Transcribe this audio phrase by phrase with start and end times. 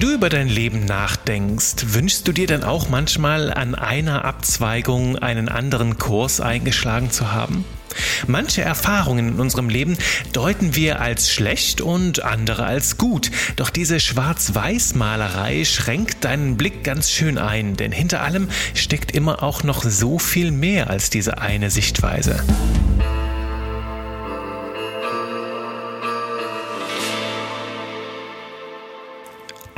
[0.00, 5.18] Wenn du über dein Leben nachdenkst, wünschst du dir dann auch manchmal an einer Abzweigung
[5.18, 7.66] einen anderen Kurs eingeschlagen zu haben?
[8.26, 9.98] Manche Erfahrungen in unserem Leben
[10.32, 13.30] deuten wir als schlecht und andere als gut.
[13.56, 19.64] Doch diese Schwarz-Weiß-Malerei schränkt deinen Blick ganz schön ein, denn hinter allem steckt immer auch
[19.64, 22.42] noch so viel mehr als diese eine Sichtweise.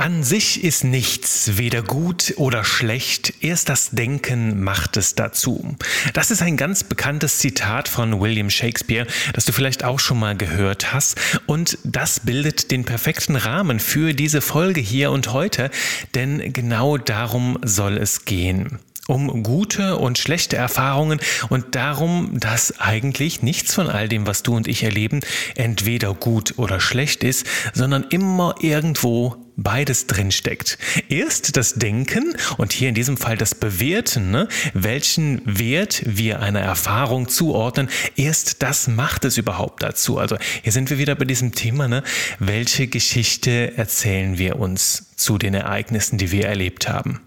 [0.03, 5.77] An sich ist nichts weder gut oder schlecht, erst das Denken macht es dazu.
[6.11, 10.35] Das ist ein ganz bekanntes Zitat von William Shakespeare, das du vielleicht auch schon mal
[10.35, 11.15] gehört hast.
[11.45, 15.71] Und das bildet den perfekten Rahmen für diese Folge hier und heute,
[16.15, 23.41] denn genau darum soll es gehen um gute und schlechte Erfahrungen und darum, dass eigentlich
[23.41, 25.19] nichts von all dem, was du und ich erleben,
[25.55, 30.77] entweder gut oder schlecht ist, sondern immer irgendwo beides drinsteckt.
[31.09, 34.47] Erst das Denken und hier in diesem Fall das Bewerten, ne?
[34.73, 40.17] welchen Wert wir einer Erfahrung zuordnen, erst das macht es überhaupt dazu.
[40.17, 42.03] Also hier sind wir wieder bei diesem Thema, ne?
[42.39, 47.21] welche Geschichte erzählen wir uns zu den Ereignissen, die wir erlebt haben.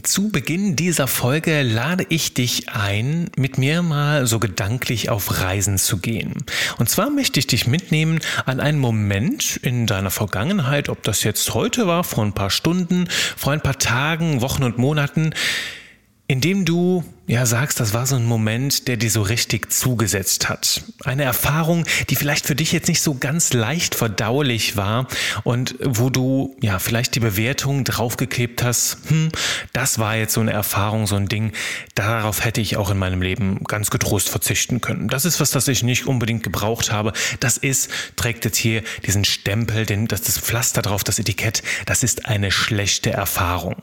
[0.00, 5.76] Zu Beginn dieser Folge lade ich dich ein, mit mir mal so gedanklich auf Reisen
[5.76, 6.44] zu gehen.
[6.78, 11.52] Und zwar möchte ich dich mitnehmen an einen Moment in deiner Vergangenheit, ob das jetzt
[11.52, 15.34] heute war, vor ein paar Stunden, vor ein paar Tagen, Wochen und Monaten,
[16.32, 20.82] indem du ja sagst, das war so ein Moment, der dir so richtig zugesetzt hat.
[21.04, 25.08] Eine Erfahrung, die vielleicht für dich jetzt nicht so ganz leicht verdaulich war
[25.44, 29.28] und wo du ja vielleicht die Bewertung draufgeklebt hast, hm,
[29.74, 31.52] das war jetzt so eine Erfahrung, so ein Ding,
[31.94, 35.08] darauf hätte ich auch in meinem Leben ganz getrost verzichten können.
[35.08, 37.12] Das ist was, das ich nicht unbedingt gebraucht habe.
[37.40, 42.02] Das ist, trägt jetzt hier diesen Stempel, den, das, das Pflaster drauf, das Etikett, das
[42.02, 43.76] ist eine schlechte Erfahrung.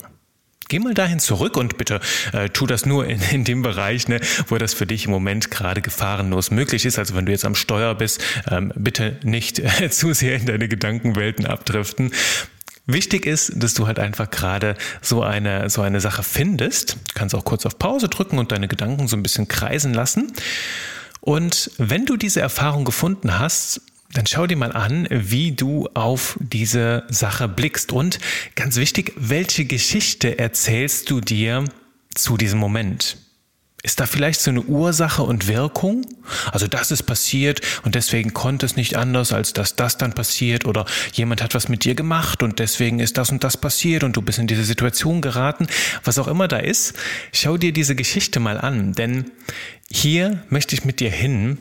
[0.69, 1.99] Geh mal dahin zurück und bitte
[2.31, 5.49] äh, tu das nur in, in dem Bereich, ne, wo das für dich im Moment
[5.49, 6.99] gerade gefahrenlos möglich ist.
[6.99, 10.67] Also wenn du jetzt am Steuer bist, ähm, bitte nicht äh, zu sehr in deine
[10.67, 12.11] Gedankenwelten abdriften.
[12.85, 16.93] Wichtig ist, dass du halt einfach gerade so eine, so eine Sache findest.
[16.93, 20.33] Du kannst auch kurz auf Pause drücken und deine Gedanken so ein bisschen kreisen lassen.
[21.19, 23.81] Und wenn du diese Erfahrung gefunden hast,
[24.13, 27.91] dann schau dir mal an, wie du auf diese Sache blickst.
[27.91, 28.19] Und
[28.55, 31.65] ganz wichtig, welche Geschichte erzählst du dir
[32.15, 33.17] zu diesem Moment?
[33.81, 36.05] Ist da vielleicht so eine Ursache und Wirkung?
[36.51, 40.65] Also das ist passiert und deswegen konnte es nicht anders, als dass das dann passiert
[40.65, 44.17] oder jemand hat was mit dir gemacht und deswegen ist das und das passiert und
[44.17, 45.67] du bist in diese Situation geraten.
[46.03, 46.93] Was auch immer da ist,
[47.31, 49.31] schau dir diese Geschichte mal an, denn
[49.89, 51.57] hier möchte ich mit dir hin,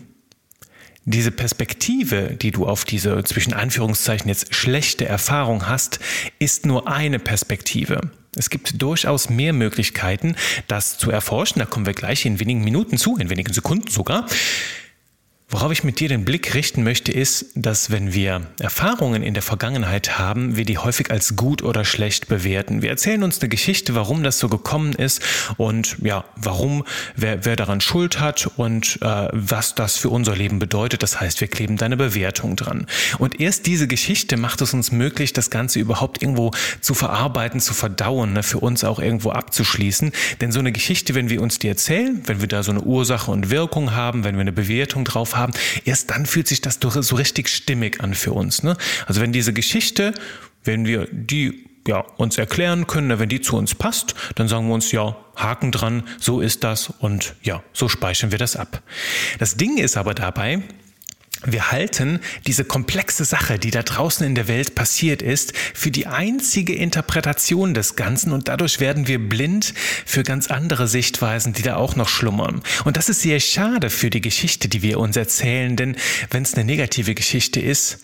[1.09, 6.01] diese Perspektive, die du auf diese zwischen Anführungszeichen jetzt schlechte Erfahrung hast,
[6.39, 8.11] ist nur eine Perspektive.
[8.37, 10.37] Es gibt durchaus mehr Möglichkeiten,
[10.67, 11.61] das zu erforschen.
[11.61, 14.27] Da kommen wir gleich in wenigen Minuten zu, in wenigen Sekunden sogar.
[15.51, 19.43] Worauf ich mit dir den Blick richten möchte, ist, dass wenn wir Erfahrungen in der
[19.43, 22.83] Vergangenheit haben, wir die häufig als gut oder schlecht bewerten.
[22.83, 25.23] Wir erzählen uns eine Geschichte, warum das so gekommen ist
[25.57, 26.85] und ja, warum,
[27.17, 31.03] wer, wer daran Schuld hat und äh, was das für unser Leben bedeutet.
[31.03, 32.85] Das heißt, wir kleben da eine Bewertung dran.
[33.19, 36.51] Und erst diese Geschichte macht es uns möglich, das Ganze überhaupt irgendwo
[36.83, 40.13] zu verarbeiten, zu verdauen, ne, für uns auch irgendwo abzuschließen.
[40.43, 43.31] Denn so eine Geschichte, wenn wir uns die erzählen, wenn wir da so eine Ursache
[43.31, 45.53] und Wirkung haben, wenn wir eine Bewertung drauf haben, haben,
[45.85, 48.63] erst dann fühlt sich das so richtig stimmig an für uns.
[48.63, 48.77] Ne?
[49.07, 50.15] Also wenn diese Geschichte,
[50.65, 54.75] wenn wir die ja, uns erklären können, wenn die zu uns passt, dann sagen wir
[54.75, 58.83] uns, ja, Haken dran, so ist das und ja, so speichern wir das ab.
[59.39, 60.63] Das Ding ist aber dabei,
[61.45, 66.07] wir halten diese komplexe Sache, die da draußen in der Welt passiert ist, für die
[66.07, 69.73] einzige Interpretation des Ganzen und dadurch werden wir blind
[70.05, 72.63] für ganz andere Sichtweisen, die da auch noch schlummern.
[72.85, 75.97] Und das ist sehr schade für die Geschichte, die wir uns erzählen, denn
[76.31, 77.99] wenn es eine negative Geschichte ist,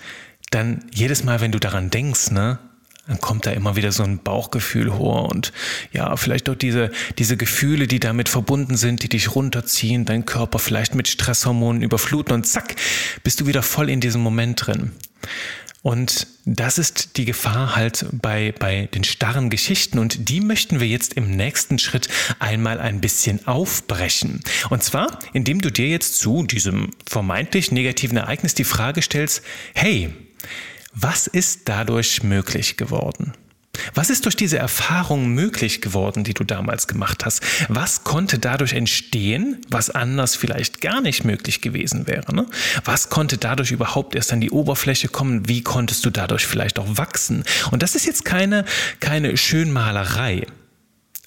[0.50, 2.58] dann jedes Mal, wenn du daran denkst, ne,
[3.06, 5.52] dann kommt da immer wieder so ein Bauchgefühl hoch und
[5.92, 10.58] ja, vielleicht auch diese, diese Gefühle, die damit verbunden sind, die dich runterziehen, dein Körper
[10.58, 12.76] vielleicht mit Stresshormonen überfluten und zack,
[13.22, 14.92] bist du wieder voll in diesem Moment drin.
[15.82, 20.86] Und das ist die Gefahr halt bei, bei den starren Geschichten und die möchten wir
[20.86, 22.08] jetzt im nächsten Schritt
[22.38, 24.40] einmal ein bisschen aufbrechen.
[24.70, 29.42] Und zwar, indem du dir jetzt zu diesem vermeintlich negativen Ereignis die Frage stellst,
[29.74, 30.10] hey,
[30.94, 33.32] was ist dadurch möglich geworden?
[33.94, 37.42] Was ist durch diese Erfahrung möglich geworden, die du damals gemacht hast?
[37.68, 42.34] Was konnte dadurch entstehen, was anders vielleicht gar nicht möglich gewesen wäre?
[42.34, 42.46] Ne?
[42.84, 45.48] Was konnte dadurch überhaupt erst an die Oberfläche kommen?
[45.48, 47.44] Wie konntest du dadurch vielleicht auch wachsen?
[47.70, 48.64] Und das ist jetzt keine,
[49.00, 50.46] keine Schönmalerei,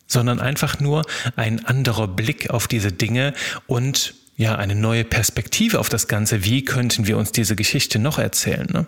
[0.08, 1.06] sondern einfach nur
[1.36, 3.34] ein anderer Blick auf diese Dinge
[3.68, 6.46] und ja, eine neue Perspektive auf das Ganze.
[6.46, 8.68] Wie könnten wir uns diese Geschichte noch erzählen?
[8.72, 8.86] Ne?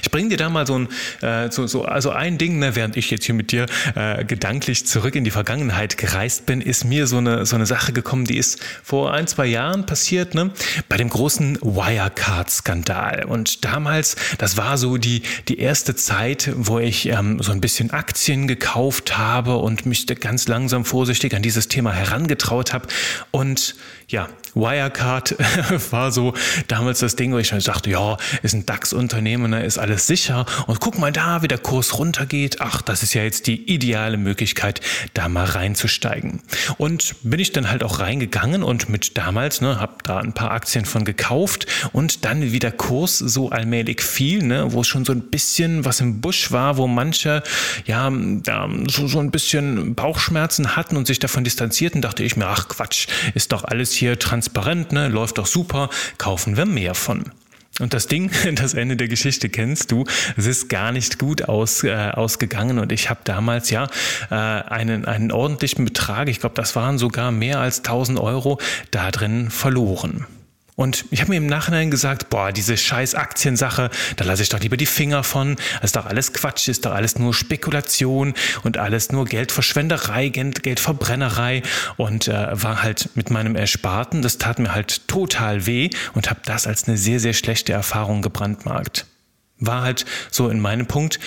[0.00, 0.88] Ich bringe dir da mal so ein,
[1.22, 3.66] äh, so, so, also ein Ding, ne, während ich jetzt hier mit dir
[3.96, 7.92] äh, gedanklich zurück in die Vergangenheit gereist bin, ist mir so eine, so eine Sache
[7.92, 10.52] gekommen, die ist vor ein, zwei Jahren passiert, ne,
[10.88, 13.24] bei dem großen Wirecard-Skandal.
[13.24, 17.90] Und damals, das war so die, die erste Zeit, wo ich ähm, so ein bisschen
[17.90, 22.86] Aktien gekauft habe und mich ganz langsam vorsichtig an dieses Thema herangetraut habe.
[23.32, 23.74] Und
[24.06, 24.91] ja, Wirecard
[25.90, 26.34] war so
[26.68, 30.46] damals das Ding, wo ich sagte, ja, ist ein DAX-Unternehmen, da ist alles sicher.
[30.66, 32.60] Und guck mal da, wie der Kurs runtergeht.
[32.60, 34.80] Ach, das ist ja jetzt die ideale Möglichkeit,
[35.14, 36.40] da mal reinzusteigen.
[36.78, 40.50] Und bin ich dann halt auch reingegangen und mit damals, ne, habe da ein paar
[40.50, 45.04] Aktien von gekauft und dann wie der Kurs so allmählich fiel, ne, wo es schon
[45.04, 47.42] so ein bisschen was im Busch war, wo manche
[47.86, 48.10] ja
[48.88, 53.06] so, so ein bisschen Bauchschmerzen hatten und sich davon distanzierten, dachte ich mir, ach Quatsch,
[53.34, 57.30] ist doch alles hier transparent, ne, läuft doch super, kaufen wir mehr von.
[57.80, 60.04] Und das Ding, das Ende der Geschichte kennst du,
[60.36, 63.86] es ist gar nicht gut aus, äh, ausgegangen und ich habe damals ja
[64.30, 68.58] äh, einen, einen ordentlichen Betrag, ich glaube, das waren sogar mehr als 1000 Euro,
[68.90, 70.26] da drin verloren.
[70.74, 74.60] Und ich habe mir im Nachhinein gesagt, boah, diese scheiß Aktiensache, da lasse ich doch
[74.60, 75.56] lieber die Finger von.
[75.76, 78.32] Das ist doch alles Quatsch, ist doch alles nur Spekulation
[78.62, 81.62] und alles nur Geldverschwenderei, Geldverbrennerei.
[81.98, 86.40] Und äh, war halt mit meinem Ersparten, das tat mir halt total weh und habe
[86.46, 89.06] das als eine sehr, sehr schlechte Erfahrung gebrandmarkt.
[89.58, 91.20] War halt so in meinem Punkt,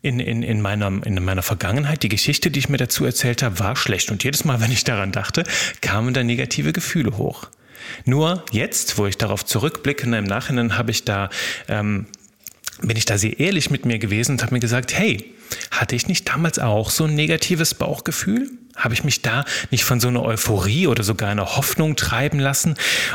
[0.00, 3.58] in, in, in, meiner, in meiner Vergangenheit, die Geschichte, die ich mir dazu erzählt habe,
[3.58, 4.12] war schlecht.
[4.12, 5.42] Und jedes Mal, wenn ich daran dachte,
[5.80, 7.48] kamen da negative Gefühle hoch.
[8.04, 11.30] Nur jetzt, wo ich darauf zurückblicke, im Nachhinein habe ich da,
[11.68, 12.06] ähm,
[12.82, 15.32] bin ich da sehr ehrlich mit mir gewesen und habe mir gesagt, hey,
[15.70, 18.50] hatte ich nicht damals auch so ein negatives Bauchgefühl?
[18.74, 22.74] Habe ich mich da nicht von so einer Euphorie oder sogar einer Hoffnung treiben lassen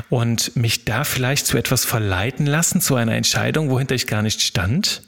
[0.09, 4.41] und mich da vielleicht zu etwas verleiten lassen, zu einer Entscheidung, wohinter ich gar nicht
[4.41, 5.03] stand?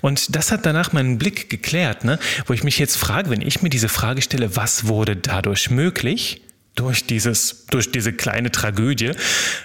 [0.00, 2.18] Und das hat danach meinen Blick geklärt, ne?
[2.46, 6.42] wo ich mich jetzt frage, wenn ich mir diese Frage stelle, was wurde dadurch möglich?
[6.80, 9.12] Durch, dieses, durch diese kleine Tragödie,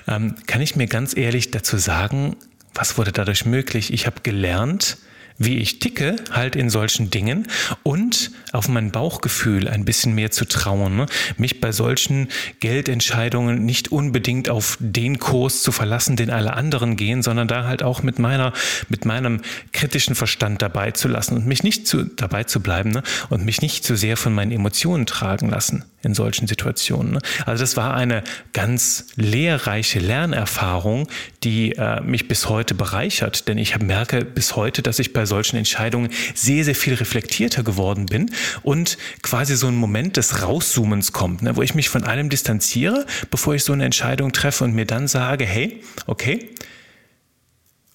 [0.08, 2.36] ähm, kann ich mir ganz ehrlich dazu sagen,
[2.74, 3.94] was wurde dadurch möglich?
[3.94, 4.98] Ich habe gelernt,
[5.38, 7.48] wie ich ticke, halt in solchen Dingen
[7.84, 10.96] und auf mein Bauchgefühl ein bisschen mehr zu trauen.
[10.96, 11.06] Ne?
[11.38, 12.30] Mich bei solchen
[12.60, 17.84] Geldentscheidungen nicht unbedingt auf den Kurs zu verlassen, den alle anderen gehen, sondern da halt
[17.84, 18.54] auch mit meiner,
[18.88, 19.42] mit meinem
[19.74, 23.04] kritischen Verstand dabei zu lassen und mich nicht zu, dabei zu bleiben ne?
[23.30, 27.14] und mich nicht zu sehr von meinen Emotionen tragen lassen in solchen Situationen.
[27.14, 27.20] Ne?
[27.46, 28.24] Also das war eine
[28.54, 31.08] ganz lehrreiche Lernerfahrung,
[31.44, 35.58] die äh, mich bis heute bereichert, denn ich merke bis heute, dass ich bei solchen
[35.58, 38.32] Entscheidungen sehr, sehr viel reflektierter geworden bin
[38.64, 43.06] und quasi so ein Moment des Rauszoomens kommt, ne, wo ich mich von allem distanziere,
[43.32, 46.50] bevor ich so eine Entscheidung treffe und mir dann sage, hey, okay,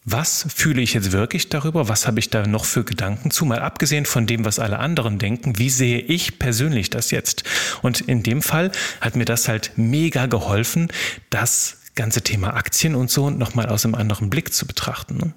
[0.04, 1.88] was fühle ich jetzt wirklich darüber?
[1.88, 3.44] Was habe ich da noch für Gedanken zu?
[3.44, 7.44] Mal abgesehen von dem, was alle anderen denken, wie sehe ich persönlich das jetzt?
[7.82, 10.88] Und in dem Fall hat mir das halt mega geholfen,
[11.28, 15.18] das ganze Thema Aktien und so nochmal aus einem anderen Blick zu betrachten.
[15.18, 15.32] Ne?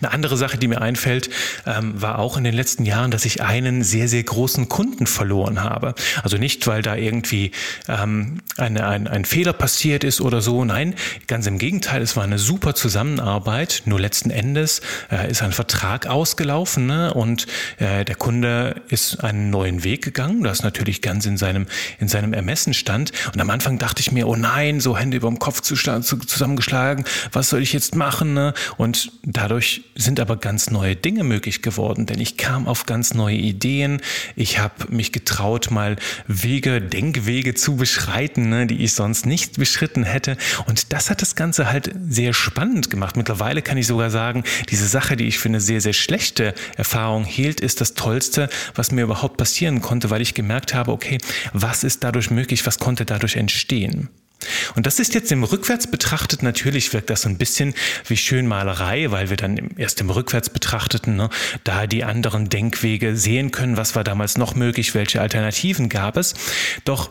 [0.00, 1.30] Eine andere Sache, die mir einfällt,
[1.66, 5.62] ähm, war auch in den letzten Jahren, dass ich einen sehr, sehr großen Kunden verloren
[5.62, 5.94] habe.
[6.22, 7.52] Also nicht, weil da irgendwie
[7.88, 10.64] ähm, eine, ein, ein Fehler passiert ist oder so.
[10.64, 10.94] Nein,
[11.26, 13.82] ganz im Gegenteil, es war eine super Zusammenarbeit.
[13.84, 17.14] Nur letzten Endes äh, ist ein Vertrag ausgelaufen ne?
[17.14, 17.46] und
[17.78, 21.66] äh, der Kunde ist einen neuen Weg gegangen, das natürlich ganz in seinem,
[21.98, 23.12] in seinem Ermessen stand.
[23.32, 27.48] Und am Anfang dachte ich mir, oh nein, so Hände über dem Kopf zusammengeschlagen, was
[27.48, 28.34] soll ich jetzt machen?
[28.34, 28.54] Ne?
[28.76, 33.36] Und dadurch sind aber ganz neue Dinge möglich geworden, denn ich kam auf ganz neue
[33.36, 34.00] Ideen.
[34.36, 35.96] Ich habe mich getraut, mal
[36.26, 40.36] Wege, Denkwege zu beschreiten, ne, die ich sonst nicht beschritten hätte.
[40.66, 43.16] Und das hat das Ganze halt sehr spannend gemacht.
[43.16, 47.24] Mittlerweile kann ich sogar sagen, diese Sache, die ich für eine sehr, sehr schlechte Erfahrung
[47.24, 51.18] hielt, ist das Tollste, was mir überhaupt passieren konnte, weil ich gemerkt habe, okay,
[51.52, 54.08] was ist dadurch möglich, was konnte dadurch entstehen?
[54.74, 57.74] Und das ist jetzt im Rückwärts betrachtet, natürlich wirkt das so ein bisschen
[58.06, 61.30] wie Schönmalerei, weil wir dann erst im Rückwärts betrachteten, ne,
[61.64, 66.34] da die anderen Denkwege sehen können, was war damals noch möglich, welche Alternativen gab es.
[66.84, 67.10] Doch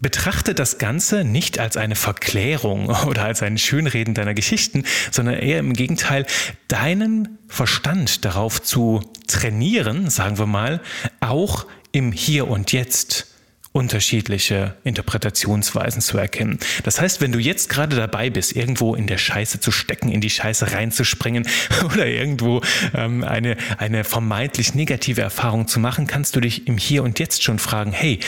[0.00, 5.58] Betrachte das Ganze nicht als eine Verklärung oder als ein Schönreden deiner Geschichten, sondern eher
[5.58, 6.26] im Gegenteil,
[6.68, 10.80] deinen Verstand darauf zu trainieren, sagen wir mal,
[11.20, 13.26] auch im Hier und Jetzt
[13.72, 16.58] unterschiedliche Interpretationsweisen zu erkennen.
[16.84, 20.20] Das heißt, wenn du jetzt gerade dabei bist, irgendwo in der Scheiße zu stecken, in
[20.20, 21.46] die Scheiße reinzuspringen
[21.84, 22.62] oder irgendwo
[22.94, 27.42] ähm, eine, eine vermeintlich negative Erfahrung zu machen, kannst du dich im Hier und Jetzt
[27.42, 28.20] schon fragen, hey,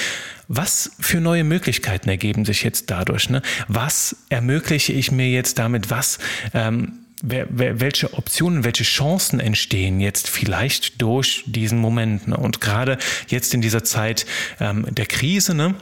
[0.52, 3.30] was für neue Möglichkeiten ergeben sich jetzt dadurch?
[3.30, 3.40] Ne?
[3.68, 5.90] Was ermögliche ich mir jetzt damit?
[5.90, 6.18] Was
[6.54, 12.28] ähm, welche Optionen, welche Chancen entstehen jetzt vielleicht durch diesen Moment.
[12.28, 12.36] Ne?
[12.36, 12.98] Und gerade
[13.28, 14.26] jetzt in dieser Zeit
[14.58, 15.74] ähm, der Krise, ne?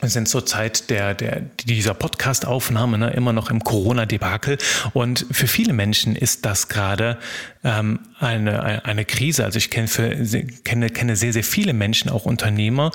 [0.00, 4.58] Wir sind zur Zeit der, der, dieser Podcast-Aufnahme ne, immer noch im Corona-Debakel.
[4.92, 7.16] Und für viele Menschen ist das gerade
[7.64, 9.44] ähm, eine, eine Krise.
[9.46, 10.10] Also ich kenne, für,
[10.64, 12.92] kenne, kenne sehr, sehr viele Menschen, auch Unternehmer,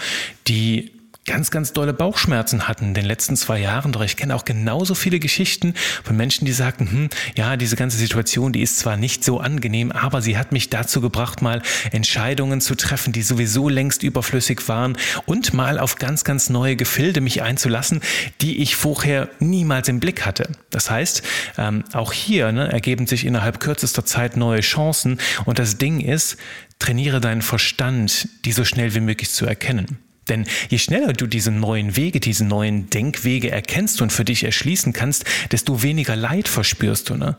[0.48, 0.92] die
[1.26, 3.92] ganz, ganz dolle Bauchschmerzen hatten in den letzten zwei Jahren.
[3.92, 7.98] Doch ich kenne auch genauso viele Geschichten von Menschen, die sagten, hm, ja, diese ganze
[7.98, 11.62] Situation, die ist zwar nicht so angenehm, aber sie hat mich dazu gebracht, mal
[11.92, 17.22] Entscheidungen zu treffen, die sowieso längst überflüssig waren und mal auf ganz, ganz neue Gefilde
[17.22, 18.02] mich einzulassen,
[18.42, 20.50] die ich vorher niemals im Blick hatte.
[20.72, 21.22] Das heißt,
[21.58, 26.38] ähm, auch hier ne, ergeben sich innerhalb kürzester Zeit neue Chancen und das Ding ist,
[26.80, 30.00] trainiere deinen Verstand, die so schnell wie möglich zu erkennen.
[30.32, 34.94] Denn je schneller du diese neuen Wege, diese neuen Denkwege erkennst und für dich erschließen
[34.94, 37.16] kannst, desto weniger Leid verspürst du.
[37.16, 37.36] Ne?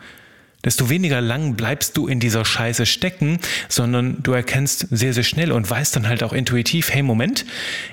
[0.63, 5.53] Desto weniger lang bleibst du in dieser Scheiße stecken, sondern du erkennst sehr, sehr schnell
[5.53, 7.47] und weißt dann halt auch intuitiv, hey Moment,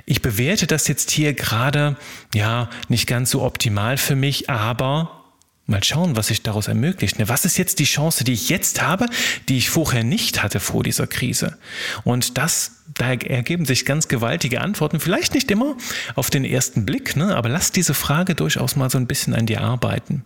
[0.05, 1.95] ich bewerte das jetzt hier gerade,
[2.35, 5.18] ja, nicht ganz so optimal für mich, aber
[5.69, 7.19] Mal schauen, was sich daraus ermöglicht.
[7.19, 7.29] Ne?
[7.29, 9.05] Was ist jetzt die Chance, die ich jetzt habe,
[9.47, 11.57] die ich vorher nicht hatte vor dieser Krise?
[12.03, 14.99] Und das, da ergeben sich ganz gewaltige Antworten.
[14.99, 15.77] Vielleicht nicht immer
[16.15, 17.35] auf den ersten Blick, ne?
[17.35, 20.23] aber lass diese Frage durchaus mal so ein bisschen an dir arbeiten.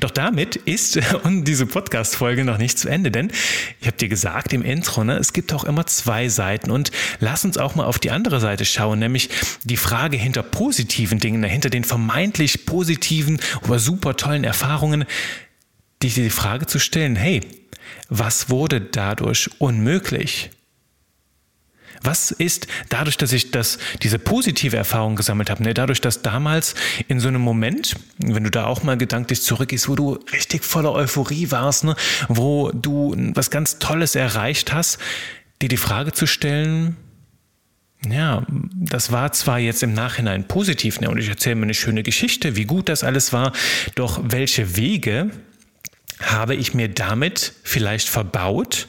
[0.00, 3.30] Doch damit ist diese Podcast-Folge noch nicht zu Ende, denn
[3.80, 7.44] ich habe dir gesagt im Intro, ne, es gibt auch immer zwei Seiten und lass
[7.44, 9.30] uns auch mal auf die andere Seite schauen, nämlich
[9.64, 15.04] die Frage hinter positiven Dingen, hinter den vermeintlich positiven oder super tollen Erfahrungen,
[16.02, 17.40] die die Frage zu stellen, hey,
[18.08, 20.50] was wurde dadurch unmöglich?
[22.02, 26.74] Was ist dadurch, dass ich das, diese positive Erfahrung gesammelt habe, ne, dadurch, dass damals
[27.08, 30.92] in so einem Moment, wenn du da auch mal gedanklich zurückgehst, wo du richtig voller
[30.92, 31.94] Euphorie warst, ne,
[32.28, 34.98] wo du was ganz Tolles erreicht hast,
[35.60, 36.96] dir die Frage zu stellen,
[38.08, 42.02] ja, das war zwar jetzt im Nachhinein positiv, ne, und ich erzähle mir eine schöne
[42.02, 43.52] Geschichte, wie gut das alles war,
[43.94, 45.30] doch welche Wege
[46.22, 48.88] habe ich mir damit vielleicht verbaut,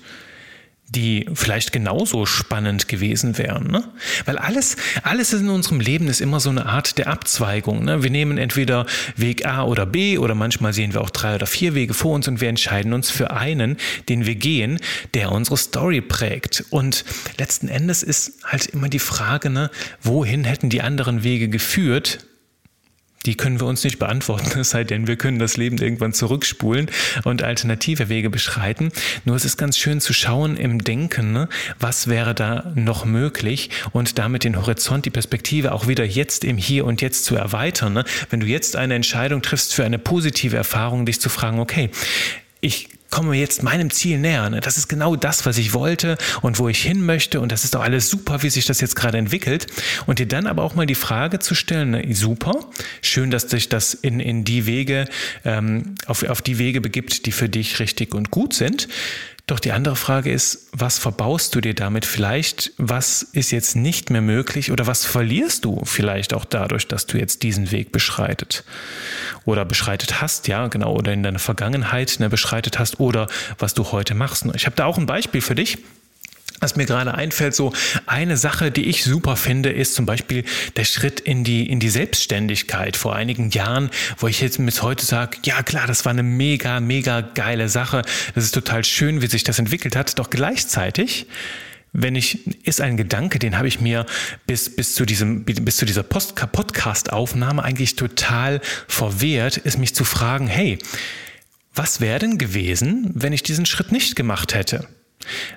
[0.95, 3.71] die vielleicht genauso spannend gewesen wären.
[3.71, 3.83] Ne?
[4.25, 7.85] Weil alles, alles in unserem Leben ist immer so eine Art der Abzweigung.
[7.85, 8.03] Ne?
[8.03, 11.75] Wir nehmen entweder Weg A oder B oder manchmal sehen wir auch drei oder vier
[11.75, 13.77] Wege vor uns und wir entscheiden uns für einen,
[14.09, 14.79] den wir gehen,
[15.13, 16.65] der unsere Story prägt.
[16.69, 17.05] Und
[17.37, 19.71] letzten Endes ist halt immer die Frage, ne,
[20.01, 22.25] wohin hätten die anderen Wege geführt,
[23.25, 26.89] die können wir uns nicht beantworten, es sei denn, wir können das Leben irgendwann zurückspulen
[27.23, 28.91] und alternative Wege beschreiten.
[29.25, 31.49] Nur es ist ganz schön zu schauen im Denken, ne?
[31.79, 36.57] was wäre da noch möglich und damit den Horizont, die Perspektive auch wieder jetzt im
[36.57, 37.93] Hier und Jetzt zu erweitern.
[37.93, 38.05] Ne?
[38.29, 41.89] Wenn du jetzt eine Entscheidung triffst für eine positive Erfahrung, dich zu fragen, okay,
[42.59, 44.49] ich komme jetzt meinem Ziel näher.
[44.49, 44.61] Ne?
[44.61, 47.39] Das ist genau das, was ich wollte und wo ich hin möchte.
[47.39, 49.67] Und das ist doch alles super, wie sich das jetzt gerade entwickelt.
[50.07, 52.55] Und dir dann aber auch mal die Frage zu stellen, ne, super,
[53.01, 55.05] schön, dass sich das in, in die Wege,
[55.45, 58.87] ähm, auf, auf die Wege begibt, die für dich richtig und gut sind.
[59.51, 62.71] Doch die andere Frage ist, was verbaust du dir damit vielleicht?
[62.77, 67.17] Was ist jetzt nicht mehr möglich oder was verlierst du vielleicht auch dadurch, dass du
[67.17, 68.63] jetzt diesen Weg beschreitet
[69.43, 73.27] oder beschreitet hast, ja, genau, oder in deiner Vergangenheit ne, beschreitet hast oder
[73.59, 74.45] was du heute machst.
[74.55, 75.79] Ich habe da auch ein Beispiel für dich.
[76.61, 77.73] Was mir gerade einfällt, so
[78.05, 81.89] eine Sache, die ich super finde, ist zum Beispiel der Schritt in die, in die
[81.89, 83.89] Selbstständigkeit vor einigen Jahren,
[84.19, 88.03] wo ich jetzt bis heute sage, ja klar, das war eine mega, mega geile Sache.
[88.35, 90.19] Das ist total schön, wie sich das entwickelt hat.
[90.19, 91.25] Doch gleichzeitig,
[91.93, 94.05] wenn ich, ist ein Gedanke, den habe ich mir
[94.45, 100.45] bis, bis zu diesem, bis zu dieser Podcast-Aufnahme eigentlich total verwehrt, ist mich zu fragen,
[100.45, 100.77] hey,
[101.73, 104.87] was wäre denn gewesen, wenn ich diesen Schritt nicht gemacht hätte?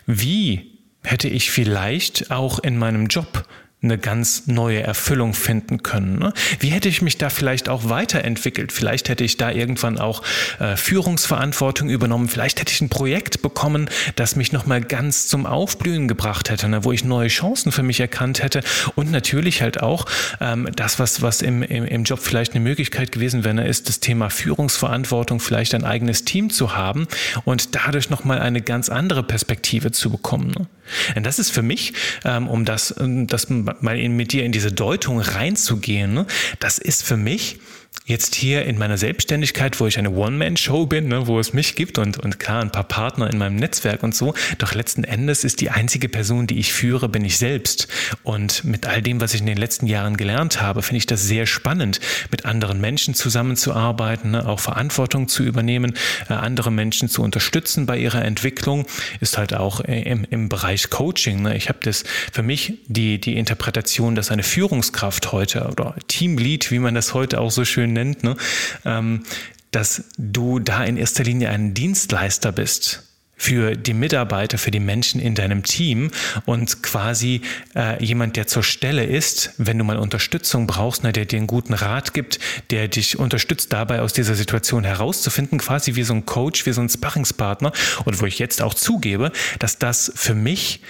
[0.06, 0.74] Wie
[1.04, 3.46] hätte ich vielleicht auch in meinem Job
[3.85, 6.19] eine ganz neue Erfüllung finden können.
[6.19, 6.33] Ne?
[6.59, 8.73] Wie hätte ich mich da vielleicht auch weiterentwickelt?
[8.73, 10.23] Vielleicht hätte ich da irgendwann auch
[10.59, 12.29] äh, Führungsverantwortung übernommen.
[12.29, 16.85] Vielleicht hätte ich ein Projekt bekommen, das mich nochmal ganz zum Aufblühen gebracht hätte, ne?
[16.85, 18.62] wo ich neue Chancen für mich erkannt hätte
[18.95, 20.07] und natürlich halt auch
[20.41, 23.88] ähm, das, was, was im, im, im Job vielleicht eine Möglichkeit gewesen wäre, ne, ist
[23.88, 27.07] das Thema Führungsverantwortung, vielleicht ein eigenes Team zu haben
[27.45, 30.69] und dadurch nochmal eine ganz andere Perspektive zu bekommen.
[31.14, 33.49] Und das ist für mich, ähm, um das, ähm, das
[33.81, 36.26] mal mit dir in diese Deutung reinzugehen, ne,
[36.61, 37.59] das ist für mich
[38.06, 41.96] jetzt hier in meiner Selbstständigkeit, wo ich eine One-Man-Show bin, ne, wo es mich gibt
[41.99, 45.62] und, und klar ein paar Partner in meinem Netzwerk und so, doch letzten Endes ist
[45.62, 47.88] die einzige Person, die ich führe, bin ich selbst.
[48.23, 51.23] Und mit all dem, was ich in den letzten Jahren gelernt habe, finde ich das
[51.23, 51.99] sehr spannend,
[52.30, 55.94] mit anderen Menschen zusammenzuarbeiten, ne, auch Verantwortung zu übernehmen,
[56.28, 58.84] äh, andere Menschen zu unterstützen bei ihrer Entwicklung,
[59.20, 61.40] ist halt auch äh, im, im Bereich Coaching.
[61.40, 61.56] Ne.
[61.56, 66.80] Ich habe das für mich die, die Interpretation, dass eine Führungskraft heute oder Teamlead, wie
[66.80, 68.37] man das heute auch so schön nennt, ne?
[68.85, 69.25] ähm,
[69.71, 73.05] dass du da in erster Linie ein Dienstleister bist
[73.37, 76.11] für die Mitarbeiter, für die Menschen in deinem Team
[76.47, 77.43] und quasi
[77.75, 81.47] äh, jemand, der zur Stelle ist, wenn du mal Unterstützung brauchst, ne, der dir einen
[81.47, 82.39] guten Rat gibt,
[82.71, 86.81] der dich unterstützt dabei aus dieser Situation herauszufinden, quasi wie so ein Coach, wie so
[86.81, 87.73] ein Sparringspartner
[88.05, 90.81] und wo ich jetzt auch zugebe, dass das für mich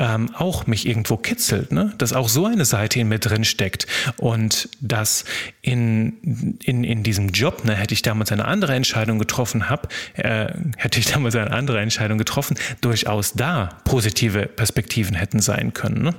[0.00, 1.92] ähm, auch mich irgendwo kitzelt, ne?
[1.98, 5.24] dass auch so eine Seite in mir drin steckt und dass
[5.60, 10.52] in, in, in diesem Job, ne, hätte ich damals eine andere Entscheidung getroffen, hab, äh,
[10.76, 16.02] hätte ich damals eine andere Entscheidung getroffen, durchaus da positive Perspektiven hätten sein können.
[16.02, 16.14] Ne?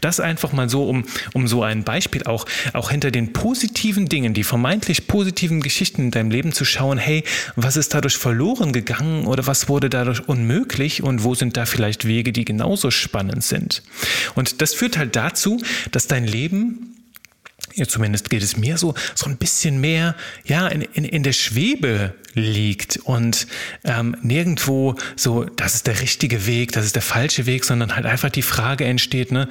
[0.00, 4.34] Das einfach mal so, um, um so ein Beispiel auch, auch hinter den positiven Dingen,
[4.34, 7.24] die vermeintlich positiven Geschichten in deinem Leben zu schauen, hey,
[7.56, 12.06] was ist dadurch verloren gegangen oder was wurde dadurch unmöglich und wo sind da vielleicht
[12.06, 13.82] Wege, die genauso spannend sind.
[14.34, 15.60] Und das führt halt dazu,
[15.90, 16.95] dass dein Leben
[17.76, 20.16] ja, zumindest geht es mir so, so ein bisschen mehr
[20.46, 23.46] ja, in, in, in der Schwebe liegt und
[23.84, 28.06] ähm, nirgendwo so, das ist der richtige Weg, das ist der falsche Weg, sondern halt
[28.06, 29.48] einfach die Frage entsteht, ne,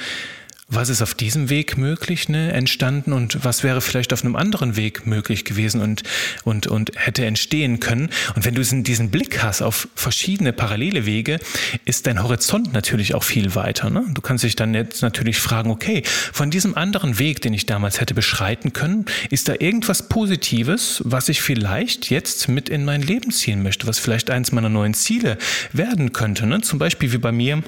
[0.67, 4.75] was ist auf diesem Weg möglich ne, entstanden und was wäre vielleicht auf einem anderen
[4.75, 6.01] Weg möglich gewesen und,
[6.43, 8.10] und, und hätte entstehen können.
[8.36, 11.39] Und wenn du diesen Blick hast auf verschiedene parallele Wege,
[11.86, 13.91] ist dein Horizont natürlich auch viel weiter.
[13.91, 14.05] Ne?
[14.13, 16.01] Du kannst dich dann jetzt natürlich fragen, okay,
[16.34, 21.29] von diesem anderen Weg, den ich damals hätte beschreiten können, ist da irgendwas Positives, was
[21.29, 25.38] ich vielleicht jetzt mit in mein Leben ziehen möchte, was vielleicht eins meiner neuen Ziele
[25.74, 26.48] werden könnte.
[26.48, 26.62] Ne?
[26.62, 27.61] Zum Beispiel wie bei mir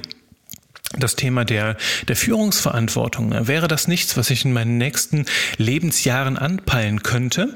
[0.97, 3.47] das Thema der, der Führungsverantwortung.
[3.47, 5.25] Wäre das nichts, was ich in meinen nächsten
[5.57, 7.53] Lebensjahren anpeilen könnte?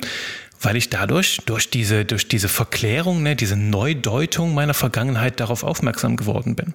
[0.63, 6.17] weil ich dadurch, durch diese, durch diese Verklärung, ne, diese Neudeutung meiner Vergangenheit darauf aufmerksam
[6.17, 6.73] geworden bin.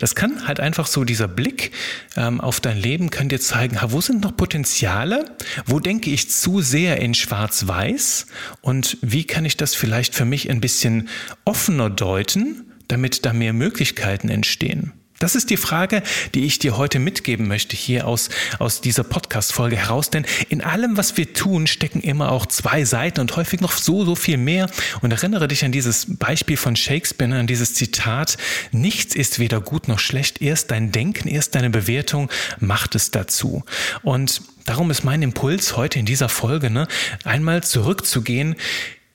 [0.00, 1.70] Das kann halt einfach so dieser Blick
[2.16, 5.24] ähm, auf dein Leben kann dir zeigen, wo sind noch Potenziale?
[5.66, 8.26] Wo denke ich zu sehr in Schwarz-Weiß?
[8.60, 11.08] Und wie kann ich das vielleicht für mich ein bisschen
[11.44, 14.92] offener deuten, damit da mehr Möglichkeiten entstehen?
[15.22, 16.02] Das ist die Frage,
[16.34, 20.10] die ich dir heute mitgeben möchte hier aus, aus dieser Podcast-Folge heraus.
[20.10, 24.04] Denn in allem, was wir tun, stecken immer auch zwei Seiten und häufig noch so,
[24.04, 24.68] so viel mehr.
[25.00, 28.36] Und erinnere dich an dieses Beispiel von Shakespeare, an dieses Zitat.
[28.72, 30.42] Nichts ist weder gut noch schlecht.
[30.42, 33.62] Erst dein Denken, erst deine Bewertung macht es dazu.
[34.02, 36.88] Und darum ist mein Impuls heute in dieser Folge, ne,
[37.22, 38.56] einmal zurückzugehen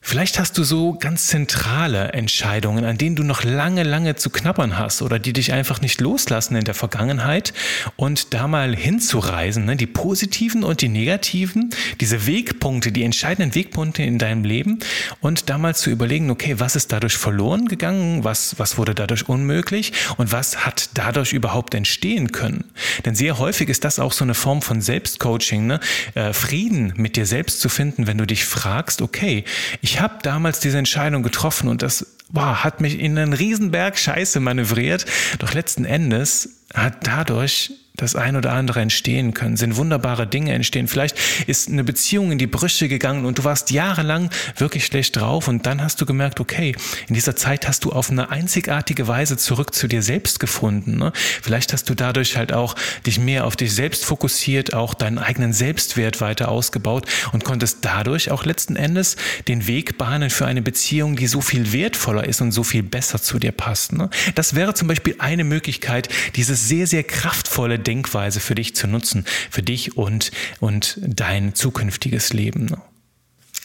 [0.10, 4.78] Vielleicht hast du so ganz zentrale Entscheidungen, an denen du noch lange, lange zu knabbern
[4.80, 7.52] hast oder die dich einfach nicht loslassen in der Vergangenheit
[7.98, 9.76] und da mal hinzureisen, ne?
[9.76, 14.80] die positiven und die negativen, diese Wegpunkte, die entscheidenden Wegpunkte in deinem Leben
[15.20, 19.28] und da mal zu überlegen, okay, was ist dadurch verloren gegangen, was, was wurde dadurch
[19.28, 22.64] unmöglich und was hat dadurch überhaupt entstehen können.
[23.04, 25.82] Denn sehr häufig ist das auch so eine Form von Selbstcoaching, ne?
[26.16, 29.44] Äh, Frieden mit dir selbst zu finden, wenn du dich fragst, okay,
[29.82, 33.98] ich ich habe damals diese Entscheidung getroffen und das boah, hat mich in einen Riesenberg
[33.98, 35.08] Scheiße manövriert.
[35.40, 40.88] Doch letzten Endes hat dadurch das ein oder andere entstehen können, sind wunderbare Dinge entstehen.
[40.88, 45.48] Vielleicht ist eine Beziehung in die Brüche gegangen und du warst jahrelang wirklich schlecht drauf
[45.48, 46.76] und dann hast du gemerkt, okay,
[47.08, 50.98] in dieser Zeit hast du auf eine einzigartige Weise zurück zu dir selbst gefunden.
[50.98, 51.12] Ne?
[51.16, 55.52] Vielleicht hast du dadurch halt auch dich mehr auf dich selbst fokussiert, auch deinen eigenen
[55.52, 59.16] Selbstwert weiter ausgebaut und konntest dadurch auch letzten Endes
[59.48, 63.22] den Weg bahnen für eine Beziehung, die so viel wertvoller ist und so viel besser
[63.22, 63.94] zu dir passt.
[63.94, 64.10] Ne?
[64.36, 69.26] Das wäre zum Beispiel eine Möglichkeit, dieses sehr, sehr kraftvolle Denkweise für dich zu nutzen,
[69.50, 72.76] für dich und, und dein zukünftiges Leben.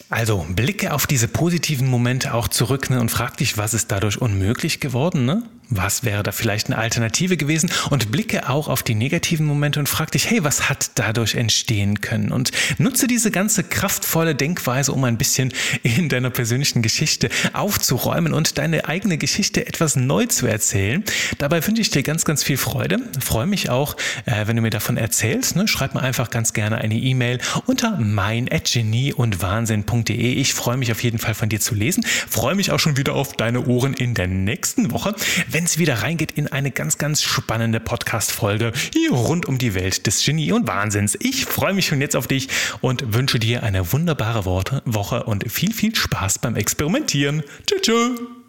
[0.09, 4.21] Also blicke auf diese positiven Momente auch zurück ne, und frag dich, was ist dadurch
[4.21, 5.25] unmöglich geworden?
[5.25, 5.43] Ne?
[5.69, 9.89] Was wäre da vielleicht eine Alternative gewesen und blicke auch auf die negativen Momente und
[9.89, 12.31] frag dich, hey, was hat dadurch entstehen können?
[12.31, 18.57] Und nutze diese ganze kraftvolle Denkweise, um ein bisschen in deiner persönlichen Geschichte aufzuräumen und
[18.57, 21.03] deine eigene Geschichte etwas neu zu erzählen.
[21.37, 22.99] Dabei wünsche ich dir ganz, ganz viel Freude.
[23.19, 23.95] Freue mich auch,
[24.25, 25.55] äh, wenn du mir davon erzählst.
[25.55, 25.67] Ne?
[25.67, 30.33] Schreib mir einfach ganz gerne eine E-Mail unter mein@genie und wahnsinn.de.
[30.33, 32.05] Ich freue mich auf jeden Fall von dir zu lesen.
[32.05, 35.15] Freue mich auch schon wieder auf deine Ohren in der nächsten Woche,
[35.47, 40.05] wenn es wieder reingeht in eine ganz, ganz spannende Podcast-Folge hier rund um die Welt
[40.07, 41.17] des Genie und Wahnsinns.
[41.19, 42.49] Ich freue mich schon jetzt auf dich
[42.81, 47.43] und wünsche dir eine wunderbare Woche und viel, viel Spaß beim Experimentieren.
[47.67, 47.81] Tschüss.
[47.81, 48.19] tschüss.